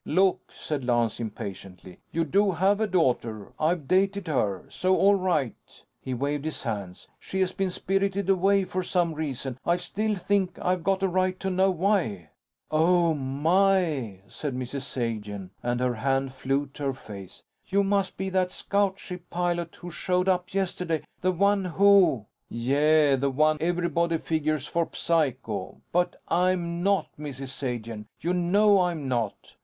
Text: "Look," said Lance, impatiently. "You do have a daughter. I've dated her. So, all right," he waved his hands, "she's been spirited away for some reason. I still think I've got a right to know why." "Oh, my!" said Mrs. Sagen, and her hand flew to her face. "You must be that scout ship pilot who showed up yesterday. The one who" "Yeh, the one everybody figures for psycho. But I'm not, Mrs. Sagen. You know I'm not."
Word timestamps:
"Look," 0.03 0.51
said 0.51 0.83
Lance, 0.83 1.19
impatiently. 1.19 1.99
"You 2.11 2.23
do 2.25 2.53
have 2.53 2.81
a 2.81 2.87
daughter. 2.87 3.53
I've 3.59 3.87
dated 3.87 4.25
her. 4.25 4.65
So, 4.67 4.97
all 4.97 5.13
right," 5.13 5.53
he 6.01 6.15
waved 6.15 6.43
his 6.43 6.63
hands, 6.63 7.07
"she's 7.19 7.51
been 7.51 7.69
spirited 7.69 8.27
away 8.27 8.63
for 8.63 8.81
some 8.81 9.13
reason. 9.13 9.59
I 9.63 9.77
still 9.77 10.15
think 10.15 10.57
I've 10.59 10.83
got 10.83 11.03
a 11.03 11.07
right 11.07 11.39
to 11.41 11.51
know 11.51 11.69
why." 11.69 12.29
"Oh, 12.71 13.13
my!" 13.13 14.21
said 14.27 14.55
Mrs. 14.55 14.81
Sagen, 14.85 15.51
and 15.61 15.79
her 15.79 15.93
hand 15.93 16.33
flew 16.33 16.65
to 16.73 16.85
her 16.85 16.93
face. 16.95 17.43
"You 17.67 17.83
must 17.83 18.17
be 18.17 18.31
that 18.31 18.51
scout 18.51 18.97
ship 18.97 19.29
pilot 19.29 19.75
who 19.75 19.91
showed 19.91 20.27
up 20.27 20.51
yesterday. 20.51 21.03
The 21.21 21.31
one 21.31 21.65
who" 21.65 22.25
"Yeh, 22.49 23.17
the 23.17 23.29
one 23.29 23.57
everybody 23.61 24.17
figures 24.17 24.65
for 24.65 24.89
psycho. 24.93 25.79
But 25.91 26.15
I'm 26.27 26.81
not, 26.81 27.09
Mrs. 27.19 27.49
Sagen. 27.49 28.07
You 28.19 28.33
know 28.33 28.81
I'm 28.81 29.07
not." 29.07 29.57